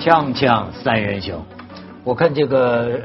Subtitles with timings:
[0.00, 1.44] 锵锵三人行，
[2.04, 2.98] 我看这个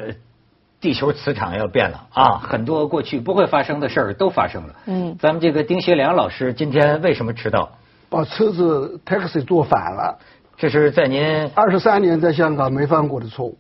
[0.80, 4.76] 地球磁场要变了啊，很多过去不会发生的事儿都发生了。
[4.86, 7.70] 嗯，咱们这个丁学良老师今天为什么迟到？
[8.10, 10.18] 把车子 taxi 坐反了，
[10.56, 13.58] 这是在您二十三年在香港没犯过的错误。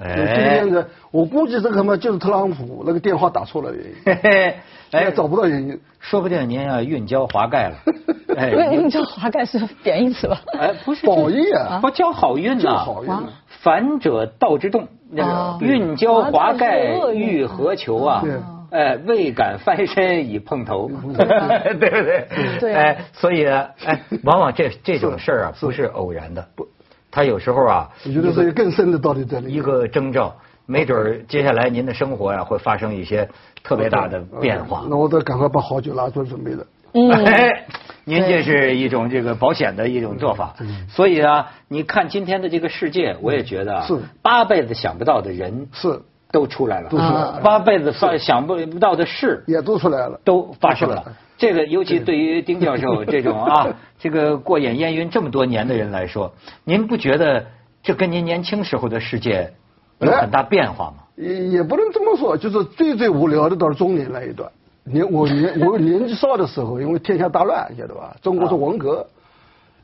[0.00, 4.54] 哎，今天的我估计这个嘛就是特朗普那个电话打错了原因，嘿嘿，
[4.92, 5.80] 哎找不到原因。
[6.00, 7.76] 说不定您要运交华盖了。
[8.36, 10.40] 哎，运交华盖是贬义词吧？
[10.58, 13.10] 哎，不是褒义啊，不交好运呐，好运。
[13.46, 16.80] 反者道之动，那个运交华盖
[17.14, 18.24] 欲何求啊？
[18.72, 22.26] 哎，未敢翻身已碰头， 对不对？
[22.58, 22.74] 对。
[22.74, 26.66] 哎，所以哎，往往这这种事儿啊，不是偶然的，不，
[27.12, 29.54] 他有时候啊，我觉得这个更深的道理在里面。
[29.54, 30.34] 一个征兆，
[30.66, 33.28] 没准接下来您的生活呀会发生一些
[33.62, 34.84] 特别大的变化。
[34.88, 36.66] 那我得赶快把好酒拿出来准备了。
[36.94, 37.08] 嗯，
[38.04, 40.54] 您这是一种这个保险的一种做法。
[40.60, 46.00] 嗯所以啊，你看今天的这个世界，我也觉得是八辈子想不到的人是。
[46.32, 47.40] 都出来了，都出来了。
[47.44, 51.04] 八辈子发想不到的事也都出来了，都发生了。
[51.36, 53.68] 这个尤其对于丁教授这种啊，
[54.00, 56.32] 这个过眼烟云这么多年的人来说，
[56.64, 57.44] 您不觉得
[57.82, 59.52] 这跟您年轻时候的世界
[59.98, 61.04] 有很大变化吗？
[61.16, 64.50] 也也不能这么说，就是最最无聊的到了中年那一段。
[64.84, 68.16] 年我年我年纪少的时候，因为天下大乱，晓得吧？
[68.22, 69.06] 中国是文革，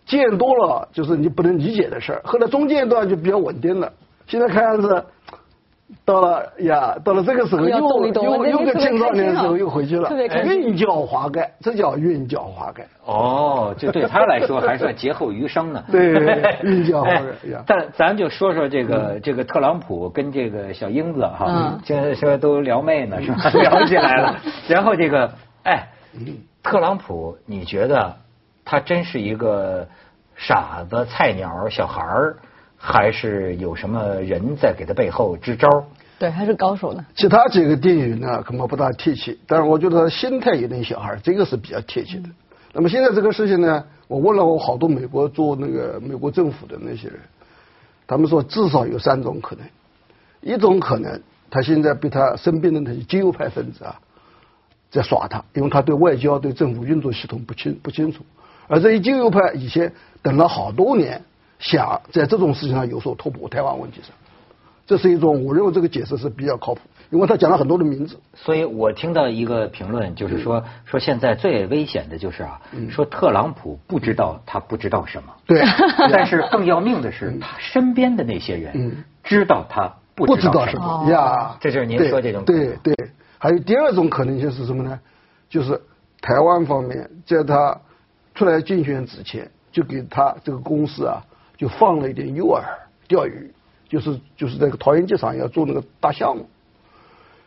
[0.07, 2.23] 见多了就是你不能理解的事儿。
[2.25, 3.93] 后来中间一段就比较稳定了，
[4.27, 5.05] 现在看样子。
[6.05, 10.11] 到了呀，到了这个时候又又又个青少年的时候又回去了，
[10.45, 12.87] 运教华盖，这叫运教华盖。
[13.07, 15.83] 哦，这对他来说还算劫后余生呢。
[15.91, 16.13] 对，
[16.63, 17.23] 运教滑盖。
[17.67, 23.49] 但咱就说说这个这个特朗普跟这个小英子哈，现在说都撩妹呢 是吧？
[23.51, 24.37] 聊起来了。
[24.69, 25.89] 然后这个哎，
[26.63, 28.15] 特朗普，你觉得
[28.63, 29.87] 他真是一个
[30.37, 32.37] 傻子、菜鸟、小孩儿？
[32.79, 35.69] 还是有什么人在给他背后支招？
[36.19, 37.05] 对，还是高手呢。
[37.15, 39.37] 其他几个电影呢，恐怕不大贴切。
[39.47, 42.29] 但是我觉得他心态有点小孩，这个是比较贴切的。
[42.73, 47.19] 那么现在这个事情呢，我问了我好多美国做那个美国政府的那些人，
[48.07, 49.65] 他们说至少有三种可能。
[50.41, 54.01] 一种可能，他现在被他身边的那些极右派分子啊，
[54.91, 58.25] 在耍他，因为他对外交、对政府运作系统不清不清楚。
[58.67, 61.23] 而这些极右派以前等了好多年。
[61.59, 64.11] 想在这种事情上有所突破，台湾问题上，
[64.87, 66.81] 这是一种我认为这个解释是比较靠谱，
[67.11, 68.19] 因为他讲了很多的名字。
[68.35, 75.63] 所以我听到一个评论，就是说说现在最危险的就是啊，说特朗普不知道他不知道什么，对，
[76.11, 81.57] 但是更要命的是他身边的那些人知道他不知道什么呀。
[81.61, 82.95] 这就是您说这种对对。
[83.41, 84.99] 还有第二种可能性是什么呢？
[85.49, 85.81] 就是
[86.21, 87.79] 台湾方面在他
[88.35, 91.23] 出来竞选之前就给他这个公司啊。
[91.59, 92.63] 就放了一点诱饵
[93.07, 93.53] 钓鱼，
[93.89, 96.49] 就是就是在个桃园机场要做那个大项目。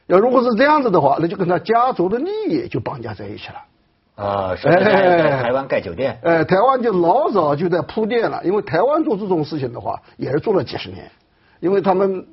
[0.07, 4.23] 要如果是这样子的话，那就跟他家族的利益就绑架在一起了。
[4.23, 6.19] 啊，在台湾盖酒店。
[6.22, 11.09] 哎，台湾就老早就在铺垫了，因为台湾做这种事情的话，也是做了几十年，
[11.61, 12.28] 因为他们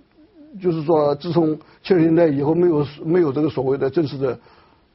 [0.61, 4.37] 就是说，自从七十年代以后，没有没有这个所谓的正式的。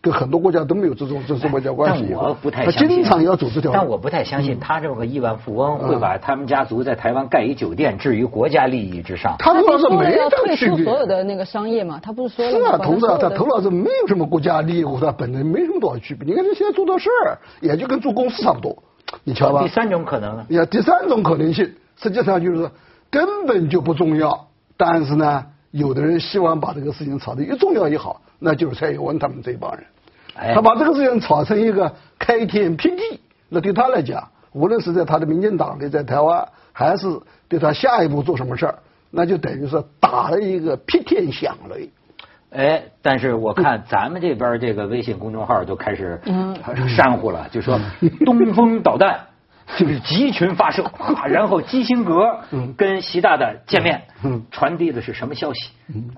[0.03, 2.06] 跟很多国家都没有这种这种外交关系。
[2.09, 2.81] 但我不太相信。
[2.81, 3.72] 他经常要走这条。
[3.72, 9.38] 但我不太相信他这么个亿万富翁会把他们家族在台湾盖一酒店置于国家利益之上。
[9.40, 12.02] 他不是没要退出所有的那个商业嘛？
[12.03, 16.28] 他不是说了是啊，同志啊，他头脑是没有什么国家利益和他本人没什么多少区别。
[16.28, 18.75] 你看他现在做的事儿，也就跟做公司差不多。
[19.24, 19.63] 你瞧吧。
[19.63, 20.46] 第三种可能呢？
[20.50, 22.69] 呀，第三种可能性，实际上就是
[23.09, 24.47] 根本就不重要。
[24.75, 29.86] 但是呢，有的人希望把这个事情炒得越重要越好，那就是蔡英文他们这帮人。
[30.54, 37.08] 他把这个事情炒成一个开天辟地，那对他来讲，无论是在他的民进党里，在台湾，还是
[37.48, 38.80] 对他下一步做什么事儿，
[39.12, 41.90] 那就等于是打了一个劈天响雷。
[42.50, 46.20] 哎，但是我看咱们这边这个微信公众号都开始
[46.96, 47.80] 煽乎了，就说
[48.25, 49.20] 东风导弹。
[49.78, 50.84] 就是集群发射，
[51.28, 52.38] 然后基辛格
[52.77, 54.01] 跟习大大见面，
[54.51, 55.71] 传递的是什么消息？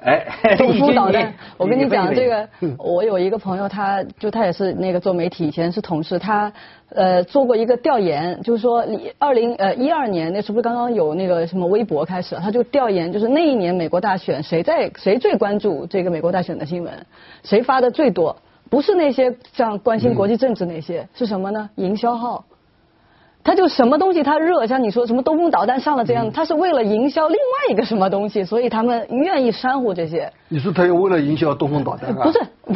[0.03, 0.25] 哎，
[0.57, 1.33] 东风导弹。
[1.57, 6.51] 我跟你讲这个，我有一个朋友，他就他也是那个做媒体，以前是同事，他
[6.89, 8.85] 呃做过一个调研，就是说
[9.19, 17.05] 二零呃一二年那是不是刚刚有那个什么微博开始，他就调研，就是那一年美国大选谁在谁最关注这个美国大选的新闻，
[17.43, 18.35] 谁发的最多？
[18.69, 21.69] 不是那些像关心国际政治那些，是什么呢？
[21.75, 22.43] 营销号。
[23.45, 30.27] 他就什么东西他热，像你说什么东风导弹上了这样，他是为了营销另外一个什么东西，所以他们愿意煽乎这些。
[30.49, 32.11] 你说他又为了营销东风导弹？
[32.15, 32.73] 不是， 不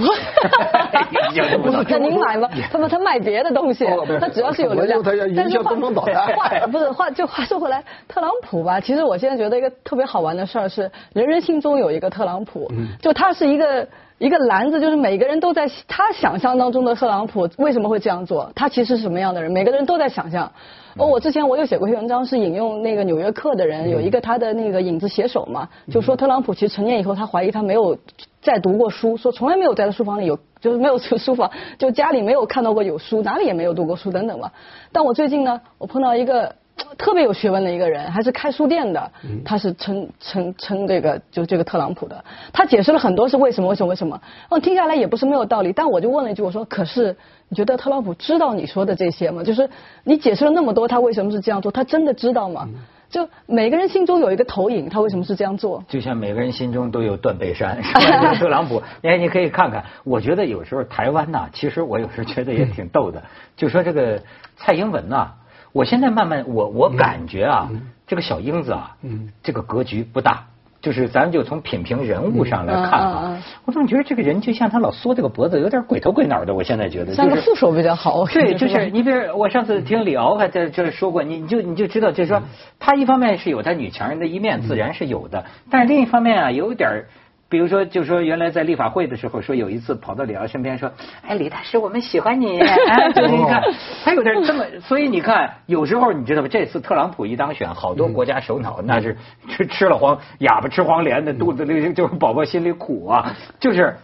[1.71, 2.47] 是，那您买吗？
[2.71, 3.83] 他们他卖别的东西，
[4.19, 5.01] 他只要是有流量。
[5.35, 12.71] 但是话话 不是话，就话说回来，特朗普吧，其实我现在觉得一个特别好玩的事儿是，人人心中有一个特朗普，
[13.01, 13.87] 就他是一个
[14.19, 20.51] 一个篮子，就是每个人都在他想象当中的特朗普为什么会这样做，他其实是什么样的人，每个人都在想象。
[20.97, 27.97] 哦，我之前我有写过一篇文章，是引用那个《纽约客》的人有一个他的那个影子写手嘛，就说特朗普其实成年以后，他怀疑他没有
[28.41, 34.51] 再读过书，说从来没有在他书房里有，就是没有书房，就家里没有看到过有书，哪里也没有读过书等等嘛。
[34.91, 36.55] 但我最近呢，我碰到一个。
[36.99, 39.11] 特别有学问的一个人，还是开书店的，
[39.45, 47.15] 他是称称称这个就这个特朗普的，他解释了很多是为什么为什么为什么，我听下来也不是没有道理，但我就问了一句，我说可是
[47.47, 49.41] 你觉得特朗普知道你说的这些吗？
[49.43, 49.69] 就是
[50.03, 51.71] 你解释了那么多，他为什么是这样做？
[51.71, 52.67] 他真的知道吗？
[53.09, 55.81] 就每个人心中有一个投影，他为什么是这样做？
[55.87, 57.81] 就像每个人心中都有断背山，
[58.37, 63.23] 特朗普，哎，你可以看看，我觉得有时候台湾呐，其实我有时候觉得也挺逗的，
[63.55, 64.21] 就说这个
[64.57, 65.31] 蔡英文呐。
[65.71, 67.69] 我现在慢慢，我我感觉啊，
[68.07, 68.95] 这个小英子啊，
[69.43, 70.45] 这个格局不大，
[70.81, 76.53] 就是咱就从品评人物上来看啊，我总觉得这个人就像他老缩这个脖子，有点鬼头鬼脑的。
[76.53, 78.25] 我现在觉得像个副手比较好。
[78.25, 82.41] 对， 就是你比如我上次听李敖还在这说过，你你就你就知道，就是说
[82.79, 87.05] 他一方面是有他女强人的一面，自然是有的，但是另一方面啊，有点。
[87.49, 90.91] 比如说，就说原来在立法会的时候，说有一次跑到李敖身边说
[91.25, 93.63] ：“哎，李大师，我们喜欢你。” 哎，就是你看，
[94.05, 96.47] 他有点这么，所以你看，有时候你知道吗？
[96.47, 99.17] 这次特朗普一当选，好多国家首脑那是
[99.47, 103.35] 吃吃了黄哑巴吃黄连的，肚子里就是宝宝心里苦啊。
[103.59, 103.95] 就是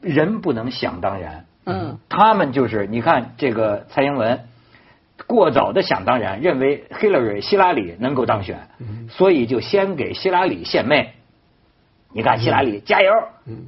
[0.00, 1.44] 人不能想当然。
[1.66, 1.98] 嗯。
[2.08, 4.40] 他们就是你看这个蔡英文
[5.26, 8.58] 过早的想当然，认为 Hillary 希拉里能够当选，
[9.10, 11.12] 所以就先给希拉里献媚。
[12.12, 13.12] 你看希拉里加油，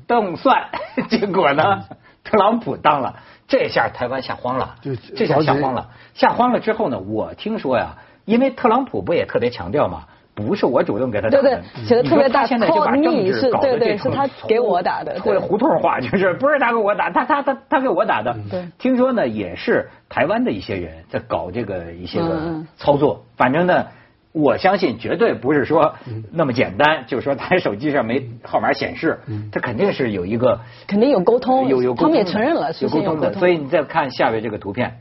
[0.09, 0.65] 动算，
[1.09, 1.85] 结果呢，
[2.25, 3.15] 特朗普当了，
[3.47, 4.75] 这下台湾吓慌了，
[5.17, 23.87] 这下吓慌了，吓慌了之后呢，我听说呀，因为特朗普不也特别强调嘛，不是我主动给他打的，对对，写的特别大，现在就把政治搞得这是他给我打的，或者胡同话就是不是他给我打，他他他他给我打的，对，听说呢也是台湾的一些人在搞这个一些个操作，反正呢。
[24.33, 25.95] 我相信绝对不是说
[26.31, 29.21] 那么简单，就是说他手机上没号码显示，
[29.53, 33.33] 他肯定是有一个肯定有沟通，有有他们也承认了有沟通的。
[33.35, 35.01] 所以你再看下面这个图片，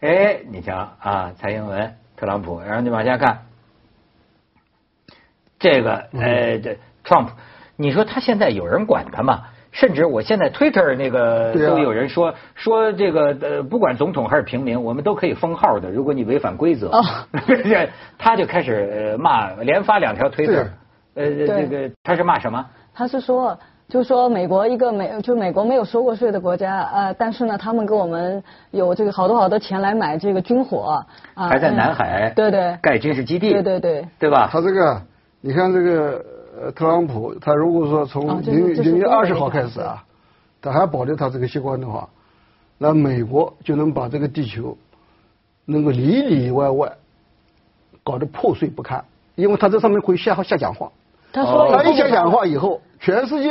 [0.00, 3.42] 哎，你瞧啊，蔡英文、特朗普，然后你往下看，
[5.58, 7.28] 这个呃，这 Trump，
[7.76, 9.48] 你说他现在有人管他吗？
[9.78, 15.88] 甚至我现在 Twitter 那个都有人说说这个呃，不管总统还是平民，我们都可以封号的。
[15.88, 16.90] 如果你违反规则，
[18.18, 20.66] 他就开始骂，连发两条 Twitter。
[21.14, 22.66] 呃，这个他是骂什么？
[22.92, 23.56] 他是说，
[23.88, 28.42] 就说美国一个美，就美国没有收过税的国家，呃，但是呢，他们给我们
[28.72, 31.04] 有这个好多好多钱来买这个军火，
[31.34, 34.48] 啊还在南海对对盖军事基地，对对对，对吧？
[34.50, 35.00] 他这个，
[35.40, 36.20] 你看这个。
[36.60, 40.04] 呃，特朗普他如果说从零零月二十号开始啊，
[40.60, 42.08] 他还保留他这个习惯的话，
[42.78, 44.76] 那美国就能把这个地球
[45.66, 46.92] 能够里里外外
[48.02, 49.04] 搞得破碎不堪，
[49.36, 50.90] 因为他在上面会下下讲话。
[51.32, 53.50] 他说他一下讲话以后，全世界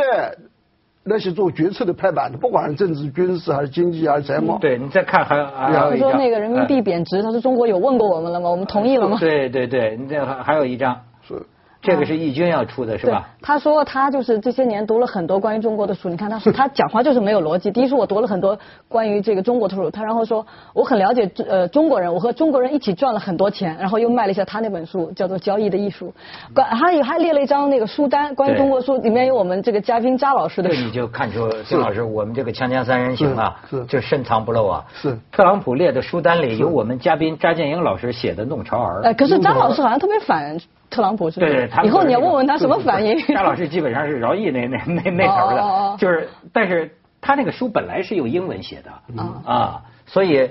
[1.04, 8.50] 那些做决策的拍板的，不管是政治、军事还是经济还是财贸，对你再看还有他说那个人民币贬值，他说中国有问过我们了吗？
[8.50, 9.18] 我们同意了吗？
[9.18, 11.00] 对对对，你这还还有一张。
[11.26, 11.42] 是。
[11.82, 13.30] 这个是易军要出的是吧？
[13.42, 16.10] 他说他就是这些年读了很多关于中国的书。
[16.10, 17.72] 你看他他讲话就是没有逻辑。
[17.72, 18.58] 第一是我读了很多
[18.88, 26.14] 关于这个中国的书，他然后说我很了解呃中国人，我和中国人一起赚了很多钱，然后又卖了一下他那本书，叫做《交易的艺术》。
[26.54, 30.70] 关他有还列了一张那个书单，关于中国书里面有我们这个嘉宾扎老师的。
[30.70, 33.56] 这你就看出金老师我们这个锵锵三人行啊，
[33.88, 34.86] 就深藏不露啊。
[34.94, 39.02] 是特朗普列的书单里有我们嘉宾扎建英老师写的《弄潮儿》。
[39.04, 40.58] 哎，可是扎老师好像特别反。
[40.90, 43.20] 特朗普是对，以后你要问问他什么反应。
[43.20, 50.50] 沙老师基本上是饶毅那那那那头的，就是，但是他那个书本来是用英文写的啊，所以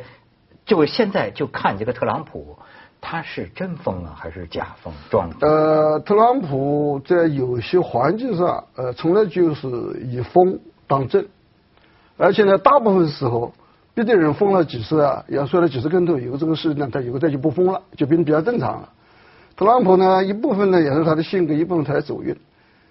[0.64, 2.58] 就现在就看这个特朗普，
[3.00, 5.30] 他是真疯啊还是假疯装？
[5.40, 9.68] 呃，特朗普在有些环境上，呃，从来就是
[10.04, 11.26] 以疯当正，
[12.18, 13.52] 而且呢，大部分时候，
[13.94, 18.88] 别的人疯了几次啊，要摔了几次跟头，以后这个事呢，他以后再就不疯了，就变得比较正常了。
[19.56, 22.36] 特朗普呢，一部分呢也是他的性格，一部分他的走运。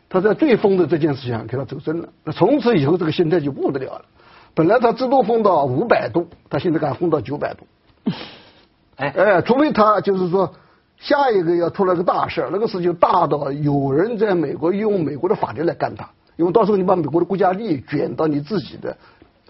[0.10, 4.06] 他在最疯的这件事情给他走正了，那从此以后这个心态就不得了了。
[4.54, 7.66] 本来他最多疯到五百度，他现在敢疯到九百度。
[8.96, 10.54] 哎哎，除非他就是说
[10.98, 18.96] 下一个要出了个大事那个事情大到有人在美国用美国的法律来干他，因为到时候你把美国的国家利益卷到你自己的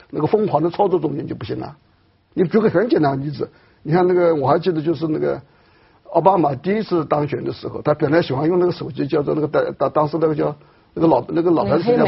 [0.10, 1.76] 那个疯狂的操作中间就不行了。
[2.34, 3.50] 你举个很简单的例子，
[3.84, 5.40] 你看那个我还记得就是那个
[6.16, 10.56] 奥巴马第一次当选的时候，他本来喜欢用那个手机叫做那个当当当时那个叫
[10.94, 12.06] 那个老那个老牌子叫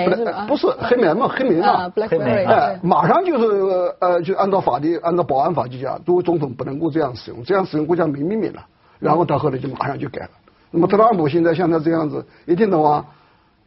[0.48, 8.62] 不是黑莓嘛黑莓嘛，黑莓哎马上就是呃就按照法律按照保安法就讲，作为总统不能够这样使用，这样使用国家没秘密了。
[9.00, 10.30] 然后他后来就马上就改了。
[10.72, 13.04] 那么特朗普现在像他这样子，一天到晚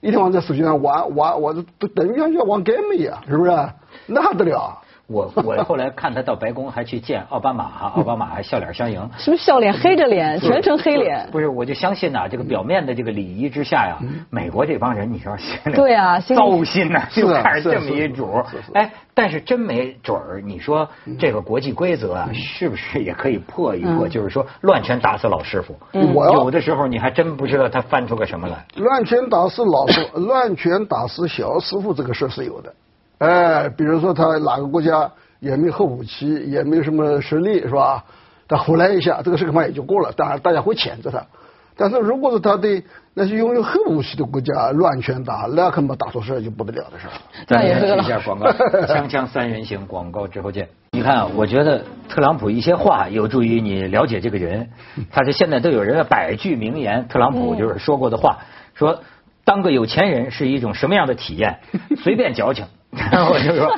[0.01, 3.51] 一天晚上在手机上玩玩，我都等于像玩 game 一样，是不是？
[4.07, 4.79] 那还得了？
[5.11, 9.01] 我我 后来看他到白宫还去见奥巴马哈， 奥巴马还笑脸相迎。
[9.19, 11.29] 是不是笑脸黑着脸，全程黑脸？
[11.33, 13.99] 不是，我就相信呐，这个表面的这个礼仪之下呀，
[14.31, 18.43] 美国这帮人你说心里对啊，糟心呐，就看着这么一主。
[18.75, 20.89] 哎，但是真没准儿，你说
[21.19, 24.07] 这个国际规则啊，是不是也可以破一破？
[24.09, 28.65] 就是说乱拳打死老师傅，有的时候你还真不知道他翻出个什么来。
[28.77, 32.73] 乱拳打死老师， 乱拳打死小师傅这个事是有的。
[33.21, 35.11] 哎，比如说他哪个国家
[35.41, 38.05] 也没核武器，也没什么实力，是吧？
[38.49, 40.11] 他胡来一下，这个事恐怕也就过了。
[40.17, 41.23] 当然，大家会谴责他。
[41.77, 42.83] 但是如果是他对
[43.15, 47.13] 那些拥有核武器的国家乱拳打，那恐怕打出事就不得了的事儿。
[47.47, 48.51] 再来一下广告，
[48.89, 50.69] 锵锵三人行广告之后见。
[50.93, 54.69] 你看，我觉得特朗普一些话有助于你了解这个人。
[55.11, 58.39] 他是现在都有人百句名言，特朗普就是说过的话，
[58.75, 59.03] 说
[59.45, 61.61] 当个有钱人是一种什么样的体验？
[62.03, 62.65] 随便矫情。
[63.13, 63.73] 然后就说，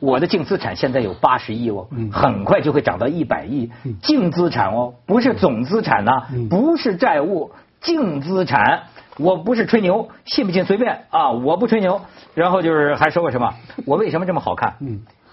[0.00, 3.70] 我的净资产现在有八十亿哦，很快就会涨到一百亿。
[4.02, 7.50] 净资产哦，不是总资产呐，不是债务，
[7.80, 8.82] 净资产。
[9.18, 12.00] 我不是吹牛，信不信随便啊，我不吹牛。
[12.34, 13.52] 然后就是还说过什么？
[13.84, 14.74] 我为什么这么好看？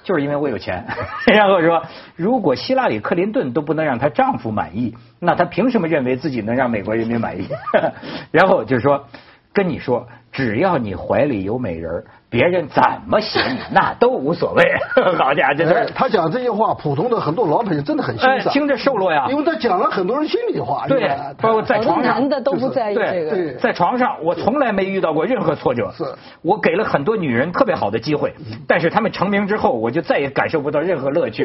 [0.03, 0.85] 就是因为我有钱。
[1.33, 1.83] 然后说，
[2.15, 7.47] 如果希拉里·克林顿都不能让她丈夫满意，那她凭什么认为自己能让美国人民满意？
[8.31, 9.05] 然后就是说，
[9.53, 12.03] 跟你说，只要你怀里有美人儿。
[12.31, 14.63] 别人怎么写你，那都无所谓。
[15.17, 19.25] 好家伙，这是他讲这些话，普通的很多老百姓真的很欣赏，听着瘦落呀。
[19.31, 20.85] 因为他讲了很多人心里话。
[20.87, 21.09] 对，
[21.41, 23.53] 包括在床上，男的都不在意这个。
[23.53, 25.91] 在床上，我从来没遇到过任何挫折。
[25.97, 26.05] 是，
[26.43, 28.31] 我给了很多女人特别好的机会，
[28.67, 31.43] 但是他们成名之后，我就再也感受不到任何乐趣。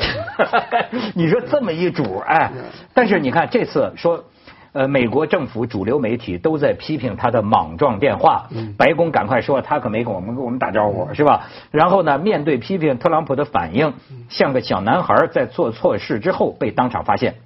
[1.17, 2.53] 你说这么一主，哎，
[2.93, 4.23] 但是你看这次说。
[4.75, 11.47] 呃，美国政府主流媒体都在批评他的莽撞电话，白宫赶快说他可没跟我们跟我们打招呼，是吧？
[11.71, 13.95] 然后呢，面对批评，特朗普的反应
[14.29, 17.37] 像个小男孩在做错事之后被当场发现。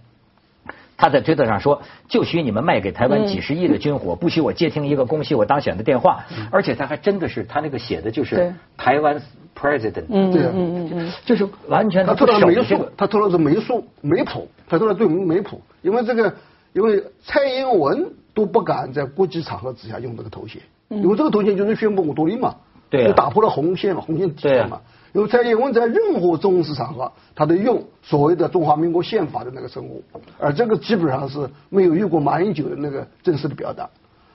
[0.97, 9.21] 他在推特上说：“就许你们卖给台湾几十亿的军火，不许我接听一个恭喜我当选的电话。”而且他还真的是他那个写的就是台湾
[9.55, 16.35] president，对啊，就是完全他偷了没数，他偷了是没数没谱，他偷了对没谱，因为这个。
[16.73, 22.57] 因为蔡英文都不敢在国际场合之下用这个头衔，因为这个头衔就是宣布我独立嘛，
[22.91, 24.81] 就打破了红线嘛，红线底线嘛。
[25.15, 30.03] 因为蔡英文在任何正式场合，他都用所谓的中华民国宪法的那个称呼，
[30.39, 33.89] 而这个基本上是没有用过马英九的那个正式的表达。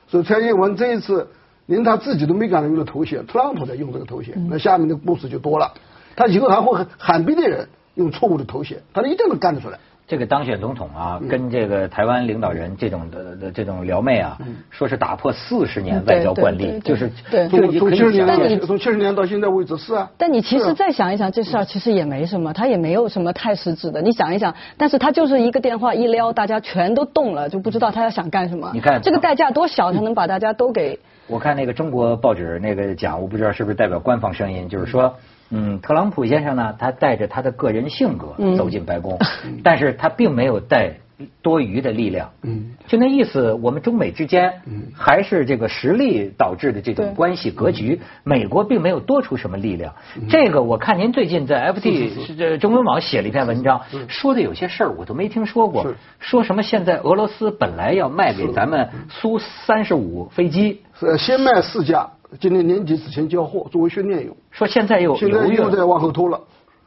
[0.07, 1.27] 所以蔡英文这一次
[1.67, 5.71] 连他自己都没敢用的头衔，特朗普在用这个头衔，那下面的故事就多了。
[6.15, 9.79] 他以后还会喊别的人用错误的头衔，他一定能干得出来。
[10.05, 14.37] 这个当选总统啊，跟这个台湾领导人这种的的这种撩妹啊，
[14.69, 17.09] 说是打破四十年外交惯例，就是
[17.49, 20.11] 从从七十年从七十年到现在为止是啊。
[20.17, 24.01] 但你其实再想一想，这事儿其实也没什么，他也没有什么太实质的。
[24.01, 28.71] 你想一想，但是他就是一个电话一撩，大家全都动了，就不知道他要想干什么。
[28.73, 30.99] 你看这个代价多小，才能把大家都给。
[31.27, 35.03] 我看那个中国报纸那个讲，我不知道是不是代表官方声音，就是说。
[35.05, 35.32] 嗯，
[35.81, 39.17] 特朗普先生呢，他带着他的个人性格走进白宫，
[39.63, 40.93] 但是他并没有带
[41.41, 42.31] 多余的力量。
[42.41, 44.61] 嗯，就那意思，我们中美之间
[44.93, 48.01] 还是这个实力导致的这种关系格局。
[48.23, 49.93] 美国并没有多出什么力量。
[50.29, 55.83] 这个我看您最近在 FT 这中文网写了一篇文章，说的有些事儿我都没听说过。
[56.19, 62.09] 说什么现在俄罗斯本来要卖给咱们苏三十五飞机，呃，先卖四架。
[62.39, 64.35] 今年年底之前交货，作为训练用。
[64.51, 66.39] 说现在又现在又在往后拖了，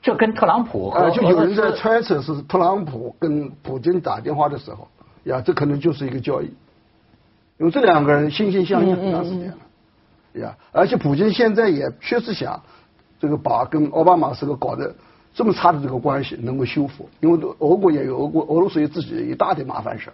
[0.02, 4.88] 这跟特朗普和就有人在猜测是特朗普跟普京打电话的时候，
[5.24, 6.46] 呀，这可能就是一个交易，
[7.58, 9.56] 因为这两个人心心相印很长时间了，
[10.34, 12.60] 呀，而且普京现在也确实想
[13.18, 14.94] 这个把跟奥巴马时候搞的
[15.34, 20.10] 这么差的这个关系能够修复，因为俄国也有俄国俄罗斯有自己一大堆麻烦事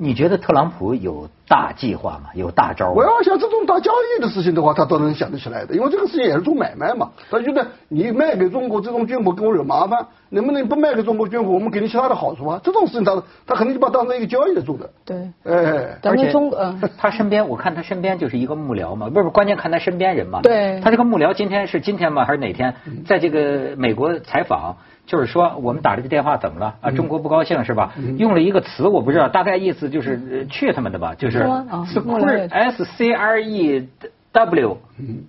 [0.00, 2.30] 你觉得特朗普有大计划吗？
[2.34, 2.90] 有大招？
[2.92, 7.10] 我要想这种大交易的事情的话，他都能想得起来的，因为这个事情也是做买卖嘛。
[7.30, 12.60] 他觉得你卖给中国这种军火给我惹麻烦，能不能不卖给中国军火，我们给你其他的好处啊？
[12.62, 14.90] 这种事情他他肯定就把当成一个交易来做的。
[15.04, 20.40] 对，哎，而且中呃， 他身边我看他身边就是一个幕僚嘛，不是关键看他身边人嘛。
[20.42, 22.24] 对，他这个幕僚今天是今天吗？
[22.24, 22.74] 还是哪天？
[23.06, 24.76] 在这个美国采访。
[25.08, 26.74] 就是说，我们打这个电话怎么了？
[26.82, 27.94] 啊，中国不高兴是吧？
[28.18, 31.38] 用了一个词，我不知道，大概意思就是去他们的吧，就是
[32.50, 33.88] S C R E
[34.32, 34.76] W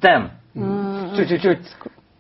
[0.02, 1.58] them，嗯，就就就，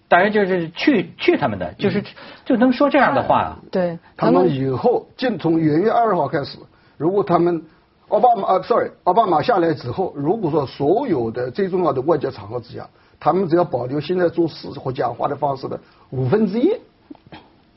[0.09, 2.03] 当然就是去去他们的，就是
[2.43, 3.59] 就能说这样的话。
[3.71, 6.57] 对，他们以后就从元月二号开始，
[6.97, 7.63] 如果他们
[8.09, 12.89] 奥巴马啊，sorry，奥巴马下来之后，如果说所有的最重要的外交场合之下，
[13.19, 16.73] 他们只要保留现在做事或讲话的方式的五分之一。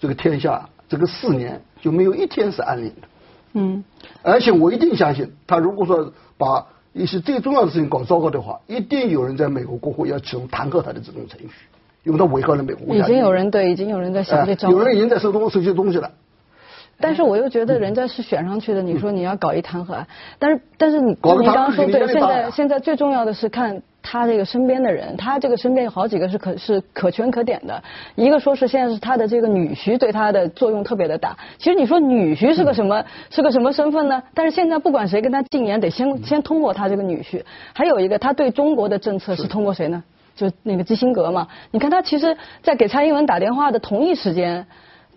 [0.01, 3.09] 这个天下，这个四年就没有一天是安宁的。
[3.53, 3.85] 嗯，
[4.23, 11.49] 而且我一定相信，他如果说把一些最重要的事情搞糟糕的话，一定有人在美国国会要启动弹劾他的这种程序，
[12.05, 12.95] 因为他危害了美国。
[12.95, 14.71] 已经有人对，已经有人在想这招。
[14.71, 16.11] 有人已经在收东收些东西了。
[17.01, 20.07] 但是我又觉得人家是选上去的，你说你要搞一弹劾案，
[20.39, 21.17] 但是但是你你
[21.47, 23.83] 刚刚说对，现在现在最重要的是看。
[24.05, 27.81] 他这个身边的人，他这个身边有好几个是可是可圈可点的。
[28.17, 31.39] 一个说是现在是他的这个女婿对他的作用特别的大。
[31.57, 34.21] 其实你说女婿是个什么是个什么身份呢？
[34.35, 37.45] 但是现在不管谁跟他进言，得先先通过他这个女婿。
[37.75, 40.03] 还有一个，他对中国的政策是通过谁呢？
[40.35, 41.49] 就那个基辛格嘛。
[41.71, 44.67] 你看他其实，在给蔡英文打电话的同一时间。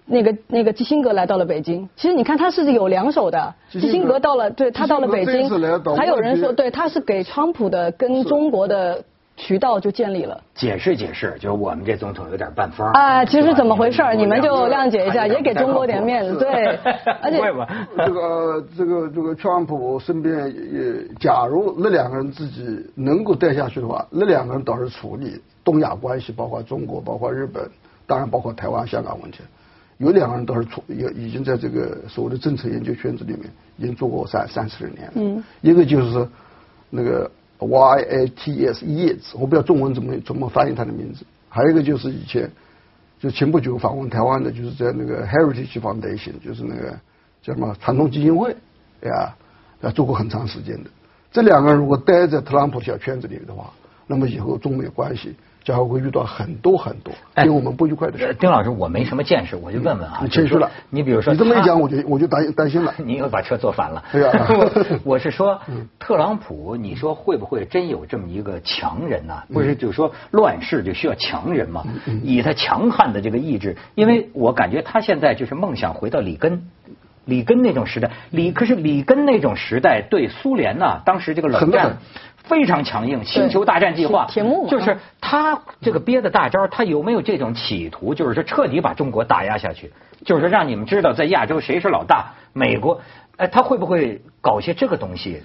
[0.07, 3.55] 那个那个基辛格来到了北京，其实你看他是有两手的。
[3.71, 5.49] 基辛格到了，对他到了北京，
[5.97, 9.03] 还有人说，对他是给川普的跟中国的
[9.37, 10.41] 渠道就建立了。
[10.53, 12.87] 解释解释，就是我们这总统有点半疯。
[12.91, 14.01] 啊，其实怎么回事？
[14.15, 16.67] 你们就谅解一下，也给中国点面子，对。
[17.21, 17.37] 而且
[17.97, 27.69] 这个这个这个川普身边也，假如那两个人自己能够带下去的话，那两个人倒是处理东亚关系，包括中国，包括日本，
[28.07, 29.39] 当然包括台湾、香港问题。
[29.97, 33.43] 有两个人倒是出，也已经在这个所谓的政策研究圈子里面
[33.77, 35.13] 已经做过三三四十年了。
[35.15, 35.43] 嗯。
[35.61, 36.27] 一个就是
[36.89, 41.25] 那个 Y A T S 叶子，我不知道中文怎么怎么翻译他的名字。
[41.49, 42.51] 还有一个就是以前
[43.19, 46.91] 就前不久访问台湾的，就是在那个 Heritage Foundation，就是那个
[47.41, 48.55] 叫什么传统基金会
[49.01, 49.35] 呀，
[49.81, 50.89] 啊做过很长时间的。
[51.31, 53.71] 这两个人如果待在特朗普小圈子里的话，
[54.07, 55.35] 那么以后中美关系。
[55.65, 58.35] 将会遇到很多很多令我们不愉快的事。
[58.39, 60.19] 丁老师，我没什么见识，我就问问啊。
[60.21, 60.69] 你谦虚了。
[60.91, 62.93] 你比如说，你这么一讲，我就我就担担心了。
[63.03, 64.03] 你又把车坐反了。
[64.11, 64.47] 对 呀。
[65.03, 65.59] 我是说，
[65.97, 69.41] 特朗普，你说会不会真有这么一个强人呢？
[69.51, 71.83] 不是，就是说乱世就需要强人嘛？
[72.21, 76.69] 以他强悍的这个意志，因为我感觉他现在就是梦想回到里根，
[77.25, 78.11] 里根那种时代。
[78.29, 81.97] 里可是里根那种时代对苏联呢，当时这个冷战。
[82.47, 84.27] 非常强硬，星球大战计划，
[84.69, 88.13] 就是他这个憋的大招，他有没有这种企图？
[88.13, 89.91] 就是说彻底把中国打压下去，
[90.23, 92.33] 就是说让你们知道在亚洲谁是老大。
[92.53, 93.01] 美国，
[93.37, 95.41] 哎，他会不会搞些这个东西？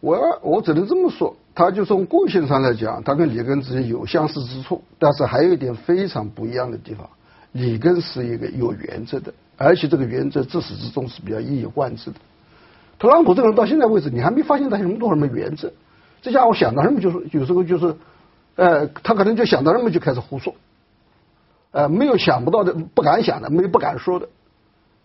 [0.00, 7.08] 我我只能这么说，他就从个性上来讲，他跟里根之间有相似之处，但是还有一点非常不一样的地方。
[7.52, 12.16] 里根是一个有原则的，而且这个原则自始至终是比较一以贯之的。
[12.98, 15.72] 特朗普这个人到现在为止，你还没发现他有什么多什么原则。
[16.24, 17.94] 这家伙想到什么就是，有时候就是，
[18.56, 20.54] 呃，他可能就想到什么就开始胡说，
[21.70, 24.26] 呃，没有想不到的，不敢想的，没有不敢说的。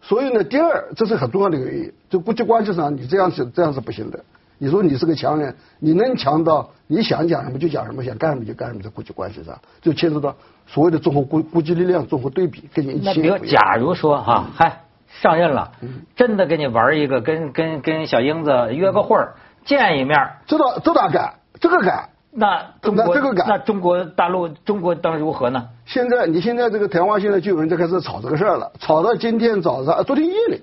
[0.02, 4.24] 所以呢，第二，这是很重要的原因，就国际关系上，你这样是这样是不行的。
[4.60, 10.34] 你说你是个强人，你能强到你想讲什么就讲什么，想干什么就干什么，在国际关系上就牵涉到
[10.68, 13.06] 所谓的综合国国际力量综合对比，跟你一起。
[13.06, 14.84] 那比如，假如说哈，嗨，
[15.22, 15.74] 上任了，
[16.16, 19.34] 真的跟你玩一个，跟跟跟小英子约个会儿。
[19.66, 20.18] 见一面，
[20.48, 25.68] 这倒这倒改，这个改，那中国这个改，那中国大陆中国当如何呢？
[25.86, 30.62] 现在你现在这个台湾现在就有人在开始吵这个事儿了，吵到今天早上，昨天夜里，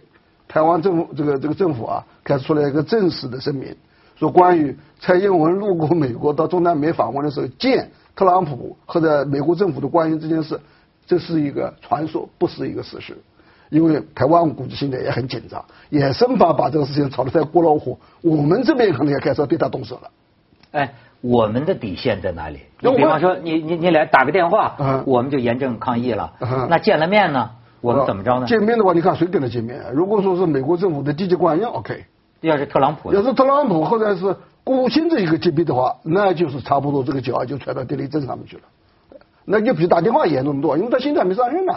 [0.48, 3.76] 台湾政府这个这个政府啊，开始出来一个正式的声明，
[4.16, 10.60] 说关于蔡英文路过美国到中南美访问的时候见特朗普或者美国政府的官员这件事，
[11.06, 13.16] 这是一个传说，不是一个事实。
[13.68, 17.98] 因为台湾估计现在也很紧张，也生怕把这个事情炒得太过老火。
[18.22, 20.10] 我们这边可能也开始对他动手了。
[20.72, 22.60] 哎，我们的底线在哪里？
[22.80, 26.32] 你比方说，你你你俩打个电话，我们就严正抗议了。
[26.68, 27.50] 那见了面呢，
[27.80, 28.46] 我们怎么着呢？
[28.46, 29.80] 见面的话，你看谁跟他见面？
[29.92, 32.04] 如果说是美国政府的低级官员，OK。
[32.42, 38.62] 要是特朗普，要是特朗普或者是国务卿这一个级别的话，那就是差不多这个脚就踹到地雷阵上面去了。
[39.46, 41.72] 那就比打电话严重多，因为他现在还没上任呢。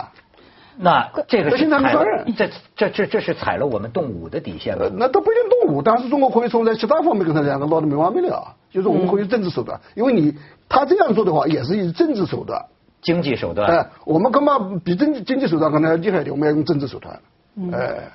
[0.82, 1.94] 那这个是踩
[2.38, 4.90] 这这这这是踩了我们动武的底线了？
[4.96, 10.34] 那都不一定动武，但是中国可以从在其他方面跟他两个闹得没完没了，就是我们可以政治手段，因为你
[10.70, 12.64] 他这样做的话也是以政治手段、
[13.02, 13.70] 经济手段。
[13.70, 16.32] 哎，我们干嘛比政经济手段可能要厉害一点？
[16.32, 17.20] 我们要用政治手段。
[17.74, 18.12] 哎。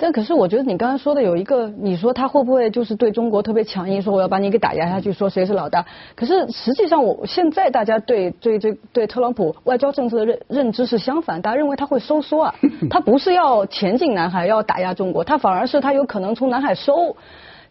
[0.00, 5.84] 但可是我觉得你刚才说的有一个，你说他会不会就是对中国特别强硬，说我要把你给打压下去，说谁是老大？
[6.16, 12.54] 可是实际上，我现在大家对对这对特朗普外交政策的认认知是相反，大家认为他会收缩啊，
[12.88, 17.16] 他不是要前进南海要打压中国，他反而是他有可能从南海收。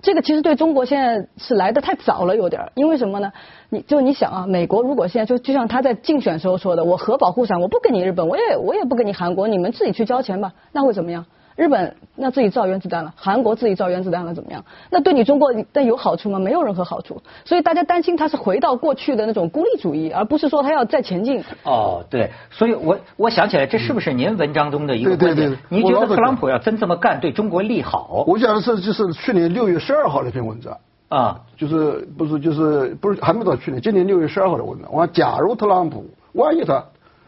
[0.01, 3.33] 这个其实对中国现在是来的太早了，有点儿因为什么呢？
[3.69, 11.25] 你就你想啊，美国如果现在就就像他在竞选时候说的，我核保护伞，我不跟你日本，我也我也不跟你韩国，你们自己去交钱吧，那会怎么样？
[11.59, 14.63] 日本那自己造原子弹了，韩国自己造原子弹了，怎么样？
[14.89, 16.39] 那对你中国但有好处吗？
[16.39, 17.21] 没有任何好处。
[17.43, 21.43] 所以大家担心他是回到过去的那种孤立主义，而不是说他要再前进。
[21.63, 25.57] 哦，对，所以我我想起来，这是不是您文章中的一个观点？
[25.67, 28.23] 您觉得特朗普要真这么干，对中国利好？
[28.25, 30.77] 我讲的是就是去年六月十二号那篇文章
[31.09, 34.89] 啊，就是不是就是不是还没到去年，今年六月十二号的文章。
[34.93, 36.85] 我假如特朗普万一他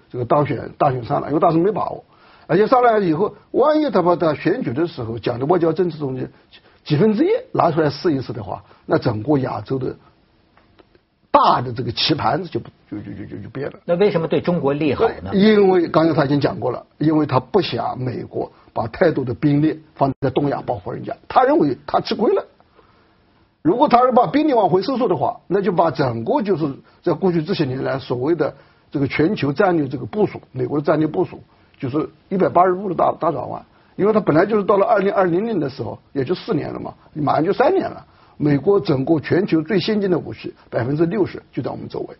[0.09, 2.05] 这个当选大选上了，因为当时没把握。
[2.51, 6.29] 而且上来以后，万一他把他选举的时候讲的外交政治中间
[6.83, 9.95] 几分之一拿出来试一试的话，那整个亚洲的
[11.31, 13.79] 大的这个棋盘子就就就就就就变了。
[13.85, 15.31] 那为什么对中国利好呢？
[15.31, 22.45] 因为刚才他已经讲过了，因为他不想美国把太多的兵力放在东亚保护人家，他认为他吃亏了。
[23.61, 26.69] 如果他是把兵力往回收缩的话，那就把整个就是
[27.01, 28.55] 在过去这些年来所谓的
[28.91, 31.41] 这个全球战略这个部署，美国的战略部署。
[31.81, 33.65] 就是一百八十度的大大转弯，
[33.95, 38.05] 因为它本来就是到了二零二零年的时候，也就四年了嘛，马上就三年了。
[38.37, 42.15] 美国整个全球最先进的武器百分之六十就在我们周围，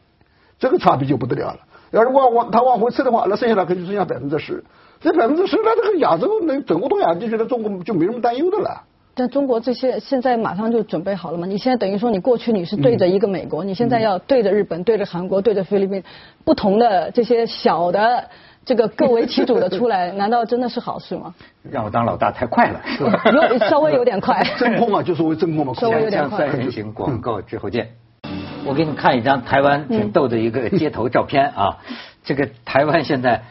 [0.57, 1.59] 这个差别就不得了了。
[1.91, 4.63] 要是往往它往回撤的话，那剩下来可就剩下百分之十。
[4.99, 8.83] 这百分之十，那这个亚洲那整个东亚地区的中国就没什么担忧的了。
[9.13, 11.45] 但中国这些现在马上就准备好了嘛？
[11.45, 16.03] 你现在等于说你过去你是对着一个美国，你现在要对着日本、对着韩国、对着菲律宾，
[16.45, 18.25] 不同的这些小的。
[18.63, 21.33] 这个各为其主的出来， 难道真的是好事吗？
[21.63, 23.23] 让我当老大太快了，是吧？
[23.31, 24.43] 有稍微有点快。
[24.57, 25.73] 真空嘛，就是为真空嘛。
[25.73, 26.45] 稍微有点快。
[26.47, 27.89] 人行广告之后见。
[28.63, 31.77] 我给你看一张台湾挺逗的一个街头照片啊，
[32.23, 33.41] 这个台湾现在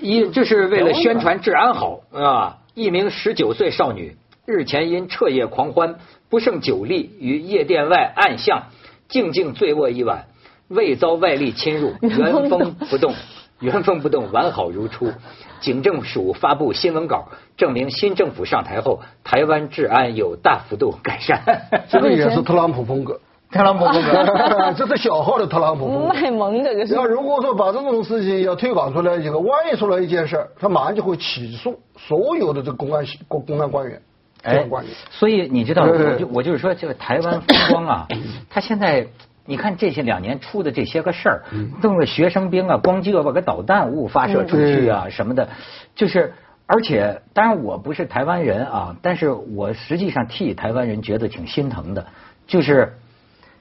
[0.00, 5.94] 一就是为了宣传治安好啊，一名十九岁少女日前因彻夜狂欢
[6.28, 8.64] 不胜酒力，于夜店外暗巷
[9.08, 10.24] 静静醉卧一晚，
[10.66, 13.14] 未遭外力侵入， 原封不动。
[13.60, 15.12] 原封不动，完好如初。
[15.60, 21.40] 警政署发布新闻稿，证明新政府上台后，台湾治安有大幅度改善。
[21.88, 23.18] 这个也是特朗普风格，
[23.50, 26.14] 特朗普风格， 这是小号的特朗普风格。
[26.14, 26.94] 卖萌的这是。
[26.94, 34.02] 要如果说把这种事情要推广出来以后，万一出来一件事，他马上就会起诉所有的这个公安公公安官员。
[34.42, 34.68] 哎，
[35.10, 38.06] 所以你知道，我就我就是说，这个台湾风光啊，
[38.50, 39.06] 他现在。
[39.46, 41.42] 你看这些两年出的这些个事儿，
[41.82, 45.48] 弄个学生兵啊，光就要把个导弹误发射出去啊什么的，
[45.94, 46.32] 就是
[46.66, 52.06] 而且当然我不是台湾人啊，但是我实际上替台湾人觉得挺心疼的，
[52.46, 52.94] 就是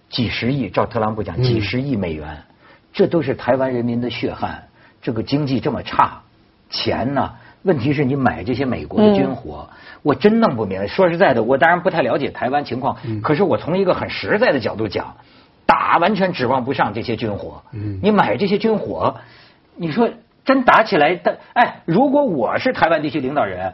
[0.10, 2.44] 几十亿，照特朗普讲几十亿美元，
[2.94, 4.64] 这都是台湾人民的血汗，
[5.02, 6.22] 这个经济这么差，
[6.70, 7.34] 钱呢？
[7.64, 9.70] 问题是你买这些美国的军火，
[10.02, 10.88] 我真弄不明白。
[10.88, 15.16] 说实在的，我当然不太了解台湾情况，可是我从一个很实在的角度讲。
[15.74, 19.16] 打完全指望不上这些军火，嗯你买这些军火，
[19.76, 20.08] 你说
[20.46, 23.74] 真打起来的，哎，如果我是台湾地区领导人，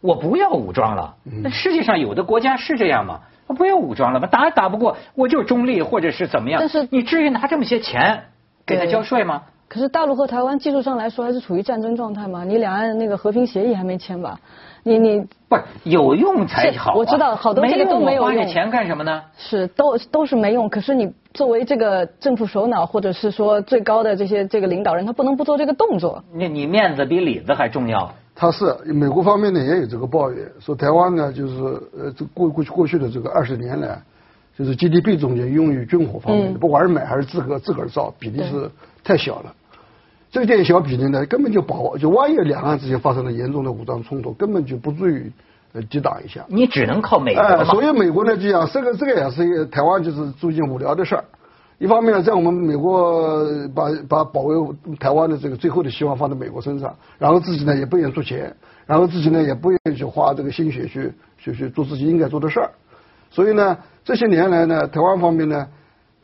[0.00, 1.14] 我不要武装了。
[1.44, 3.20] 那世界上有的国家是这样吗？
[3.46, 4.26] 我不要武装了吗？
[4.26, 6.58] 打也打不过，我就中立或者是怎么样？
[6.58, 8.24] 但是你至于拿这么些钱
[8.66, 9.42] 给他交税吗？
[9.68, 12.42] 可是大陆和台湾技术上来说还是处于战争状态嘛？
[12.42, 14.40] 你两岸那个和平协议还没签吧？
[14.86, 18.36] 你你不是有用才好，我知道好多这个都没有用。
[18.38, 19.20] 花这钱干什么呢？
[19.36, 20.68] 是都都是没用。
[20.68, 26.22] 可是你作为这个政府首脑，或者是说最高的这些这个领导人，他不能不做这个动作。
[26.32, 28.14] 那你面子比里子还重要。
[28.36, 31.54] 他是美国方面呢也有这个抱怨，说台湾呢就是
[31.98, 34.00] 呃这过过去过去的这个二十年来，
[34.56, 38.70] 就是 GDP 中间用于军火方面的，不管是买还是自个自个儿造，比例是
[39.02, 39.52] 太小了。
[40.30, 45.32] 这点小比例呢，根本就把握，就万一两岸之间发生了严重的武装冲突，根本就不至于
[45.72, 46.44] 呃抵挡一下。
[46.48, 51.24] 你只能靠美国所以美国呢就讲，这个这个也是一个台湾就是做一件无聊的事儿。
[51.78, 54.56] 一方面在我们美国把把保卫
[54.98, 62.70] 台湾的这个最后的希望放在美国身上，然后自己呢也不愿意出钱，然后自己呢也不愿意去花这个心血去去去做自己应该做的事儿。
[63.30, 65.66] 所以呢，这些年来呢，台湾方面呢。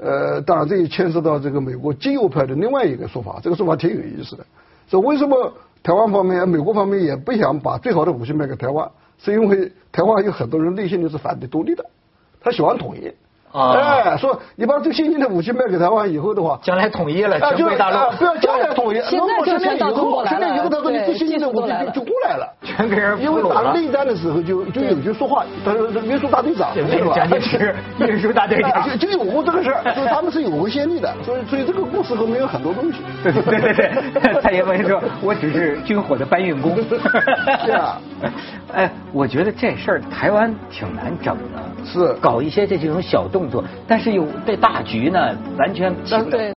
[0.03, 4.45] 呃，当然这也牵涉到这个美国极右派的另外一个说法，这个说法挺有意思的。
[4.91, 11.87] 说为什么台湾方面、美国方面也不想把最好的武器卖给台湾，是因为台湾有很多人内心里是反对独立的，
[12.41, 13.13] 他喜欢统一。
[13.53, 13.73] 啊！
[14.05, 18.17] 哎，说你把最先进的武器卖给台湾以后的话，将来统一了，全归大陆。
[18.17, 20.39] 不要将来统一，现在就先到中国来了。
[20.39, 27.15] 现在以后他说你最先进的武器就就过来了，全给人因为打内战的时候就就有句说话，他说运输 大队长，是吧？
[27.41, 32.99] 是运输大队长，就就有过这个事儿， 所以他们是有过先例的，所以所以这个故事后面有很多东西。
[33.23, 36.75] 对对对对，蔡英文说，我只是军火的搬运工。
[36.83, 37.99] 是啊，
[38.73, 44.27] 哎，我觉得这事儿台湾挺难整的，是搞一些这这种小动作，但是有。
[44.45, 45.95] 对大局呢，完全
[46.31, 46.53] 对。